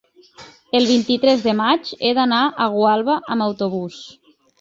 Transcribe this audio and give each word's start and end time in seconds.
el 0.77 0.85
vint-i-tres 0.91 1.43
de 1.47 1.53
maig 1.59 1.91
he 2.07 2.13
d'anar 2.19 2.39
a 2.47 2.67
Gualba 2.77 3.19
amb 3.35 3.47
autobús. 3.47 4.01